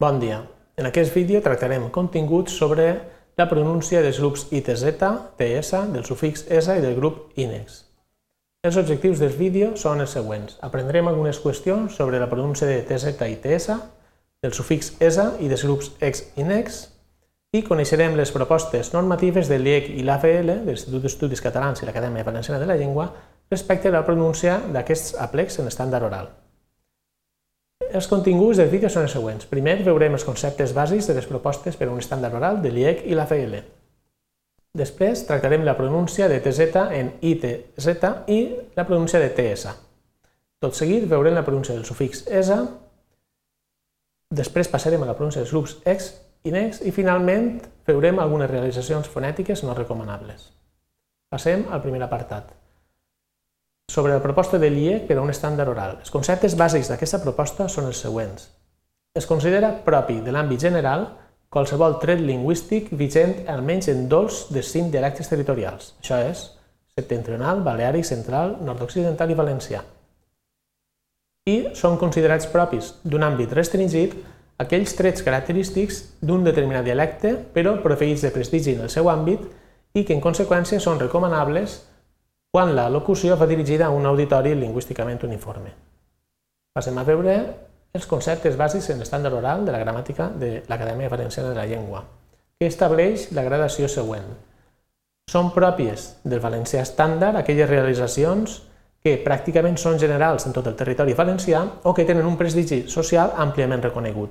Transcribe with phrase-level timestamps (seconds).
[0.00, 0.40] Bon dia.
[0.76, 2.86] En aquest vídeo tractarem continguts sobre
[3.38, 4.90] la pronúncia dels grups ITZ,
[5.38, 7.76] TS, del sufix ESA i del grup INEX.
[8.66, 10.58] Els objectius del vídeo són els següents.
[10.66, 13.78] Aprendrem algunes qüestions sobre la pronúncia de TZ i TS,
[14.42, 16.84] del sufix ESA i dels grups EX i NEX,
[17.54, 22.26] i coneixerem les propostes normatives de l'IEC i l'AFL, de l'Institut d'Estudis Catalans i l'Acadèmia
[22.26, 23.12] Valenciana de la Llengua,
[23.46, 26.34] respecte a la pronúncia d'aquests aplecs en estàndard oral.
[27.94, 29.46] Els continguts del vídeo són els següents.
[29.46, 33.04] Primer, veurem els conceptes bàsics de les propostes per a un estàndard oral de l'IEC
[33.06, 33.54] i l'AFL.
[34.74, 38.38] Després, tractarem la pronúncia de TZ en ITZ i
[38.74, 39.76] la pronúncia de TS.
[40.58, 42.58] Tot seguit, veurem la pronúncia del sufix ESA,
[44.34, 46.10] després passarem a la pronúncia dels grups EX
[46.42, 50.50] i NEX i finalment veurem algunes realitzacions fonètiques no recomanables.
[51.30, 52.50] Passem al primer apartat
[53.88, 55.98] sobre la proposta de l'IEC per a un estàndard oral.
[56.00, 58.48] Els conceptes bàsics d'aquesta proposta són els següents.
[59.14, 61.06] Es considera propi de l'àmbit general
[61.54, 65.92] qualsevol tret lingüístic vigent almenys en dos dels cinc dialectes territorials.
[66.02, 66.48] Això és
[66.98, 69.84] septentrional, baleàric, central, nord-occidental i valencià.
[71.46, 74.14] I són considerats propis d'un àmbit restringit
[74.58, 79.42] aquells trets característics d'un determinat dialecte, però proferits de prestigi en el seu àmbit
[79.94, 81.82] i que en conseqüència són recomanables
[82.54, 85.72] quan la locució va dirigida a un auditori lingüísticament uniforme.
[86.70, 87.32] Passem a veure
[87.98, 92.04] els conceptes bàsics en l'estàndard oral de la gramàtica de l'Acadèmia Valenciana de la Llengua,
[92.54, 94.28] que estableix la gradació següent.
[95.32, 98.60] Són pròpies del valencià estàndard aquelles realitzacions
[99.02, 103.34] que pràcticament són generals en tot el territori valencià o que tenen un prestigi social
[103.34, 104.30] àmpliament reconegut.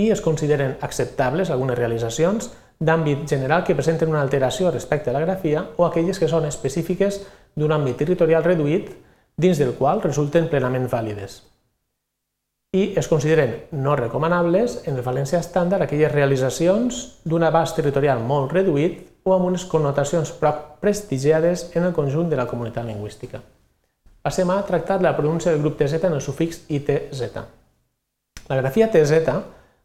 [0.00, 2.48] I es consideren acceptables algunes realitzacions
[2.78, 7.20] d'àmbit general que presenten una alteració respecte a la grafia o aquelles que són específiques
[7.58, 8.92] d'un àmbit territorial reduït
[9.36, 11.42] dins del qual resulten plenament vàlides.
[12.76, 18.52] I es consideren no recomanables en el valencià estàndard aquelles realitzacions d'un abast territorial molt
[18.52, 23.40] reduït o amb unes connotacions prop prestigiades en el conjunt de la comunitat lingüística.
[24.22, 27.40] Passem a tractar la pronúncia del grup TZ en el sufix ITZ.
[28.48, 29.24] La grafia TZ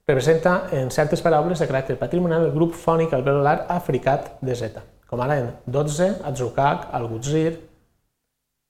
[0.07, 5.21] representa en certes paraules de caràcter patrimonial el grup fònic alveolar africat de Z, com
[5.23, 7.53] ara en 12, Atzucac, Algutzir.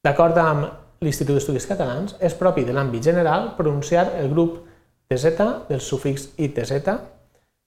[0.03, 4.61] D'acord amb l'Institut d'Estudis Catalans, és propi de l'àmbit general pronunciar el grup
[5.09, 6.93] TZ del sufix ITZ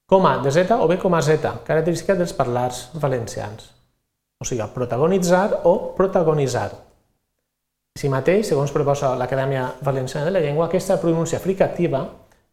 [0.06, 3.72] com a DZ o bé com a Z, característica dels parlars valencians.
[4.38, 6.70] O sigui, protagonitzar o protagonitzar.
[7.96, 12.04] Així mateix, segons proposa l'Acadèmia Valenciana de la Llengua, aquesta pronúncia fricativa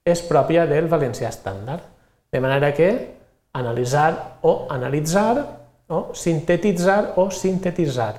[0.04, 1.84] és pròpia del valencià estàndard.
[2.32, 2.90] De manera que
[3.54, 5.38] analitzar o analitzar
[5.88, 8.16] o sintetitzar o sintetitzar.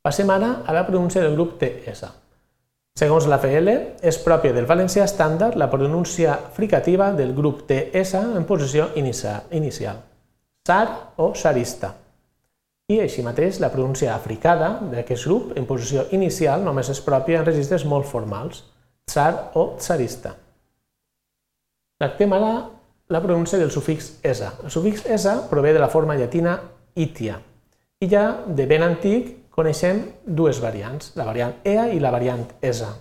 [0.00, 2.06] Passem ara a la pronúncia del grup TS.
[2.96, 3.72] Segons la FL,
[4.02, 10.00] és pròpia del valencià estàndard la pronúncia fricativa del grup TS en posició inicial,
[10.66, 11.94] sar o sarista.
[12.90, 17.46] I així mateix, la pronúncia africada d'aquest grup en posició inicial només és pròpia en
[17.46, 18.64] registres molt formals,
[19.10, 20.36] tsar o tsarista.
[21.98, 22.70] Tractem ara
[23.10, 24.54] la pronúncia del sufix esa.
[24.62, 26.60] El sufix esa prové de la forma llatina
[26.94, 27.40] itia
[28.00, 32.94] i ja de ben antic coneixem dues variants, la variant ea i la variant esa.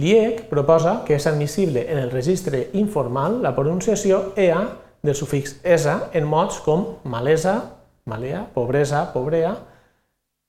[0.00, 4.62] L'IEC proposa que és admissible en el registre informal la pronunciació ea
[5.02, 9.54] del sufix esa en mots com malesa, malea, pobresa, pobrea,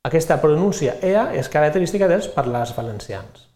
[0.07, 3.47] aquesta pronúncia EA és característica dels parlars valencians.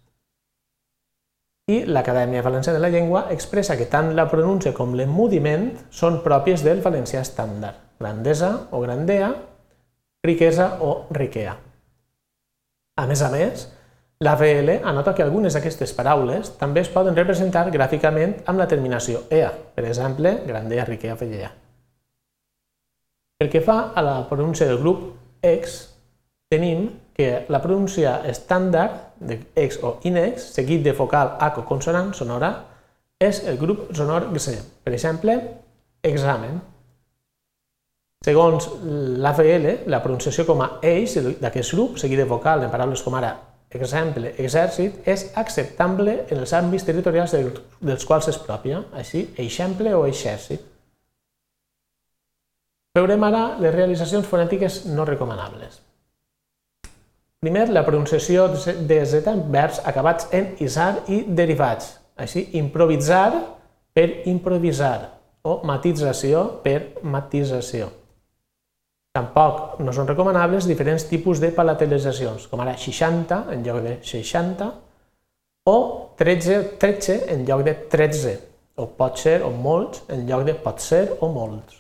[1.66, 6.62] I l'Acadèmia Valenciana de la Llengua expressa que tant la pronúncia com l'emmudiment són pròpies
[6.62, 9.32] del valencià estàndard, grandesa o grandea,
[10.28, 11.56] riquesa o riquea.
[13.02, 13.66] A més a més,
[14.22, 19.26] la VL anota que algunes d'aquestes paraules també es poden representar gràficament amb la terminació
[19.34, 21.50] EA, per exemple, grandea, riquea, vellea.
[23.42, 25.10] Pel que fa a la pronúncia del grup
[25.42, 25.95] EX,
[26.56, 32.52] tenim que la pronúncia estàndard d'ex o inex, seguit de focal H o consonant sonora,
[33.20, 34.58] és el grup sonor GC.
[34.84, 35.38] Per exemple,
[36.04, 36.60] examen.
[38.26, 38.68] Segons
[39.22, 43.36] l'AFL, la pronunciació com a eix d'aquest grup, seguit de vocal en paraules com ara
[43.76, 50.06] exemple, exèrcit, és acceptable en els àmbits territorials dels quals és pròpia, així, exemple o
[50.08, 50.64] exèrcit.
[52.96, 55.85] Veurem ara les realitzacions fonètiques no recomanables.
[57.46, 61.92] Primer, la pronunciació de Z en verbs acabats en isar i derivats.
[62.18, 63.36] Així, improvisar
[63.94, 65.12] per improvisar
[65.46, 67.92] o matització per matització.
[69.14, 74.72] Tampoc no són recomanables diferents tipus de palatalitzacions, com ara 60 en lloc de 60,
[75.70, 75.78] o
[76.18, 78.34] 13, 13 en lloc de 13,
[78.82, 81.78] o pot ser o molts en lloc de pot ser o molts.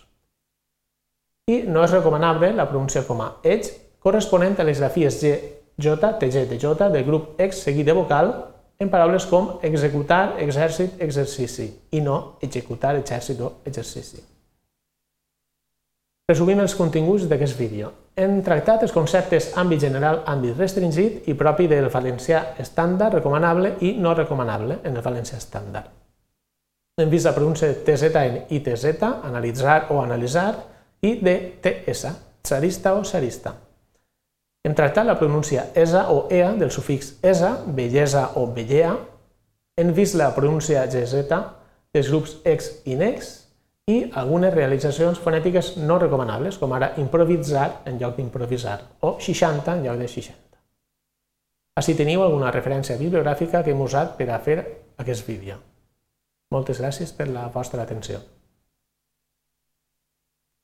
[1.50, 3.74] I no és recomanable la pronúncia com a ets
[4.06, 5.34] corresponent a les grafies G,
[5.78, 8.32] J, TG, TJ del grup X seguit de vocal
[8.80, 14.24] en paraules com executar, exèrcit, exercici i no executar, exèrcit o exercici.
[16.26, 17.92] Resumim els continguts d'aquest vídeo.
[18.18, 23.94] Hem tractat els conceptes àmbit general, àmbit restringit i propi del valencià estàndard, recomanable i
[24.00, 25.92] no recomanable en el valencià estàndard.
[26.98, 30.56] Hem vist la pronúncia de TZN i TZ, analitzar o analitzar,
[31.04, 33.54] i de TS, tsarista o tsarista.
[34.66, 38.96] Hem tractat la pronúncia ESA o EA del sufix ESA, bellesa o bellea.
[39.78, 41.28] Hem vist la pronúncia GZ
[41.94, 43.28] dels grups EX i NEX,
[43.86, 49.86] i algunes realitzacions fonètiques no recomanables, com ara improvisar en lloc d'improvisar o 60 en
[49.86, 50.58] lloc de 60.
[51.78, 54.58] Així teniu alguna referència bibliogràfica que hem usat per a fer
[54.98, 55.60] aquest vídeo.
[56.56, 58.24] Moltes gràcies per la vostra atenció.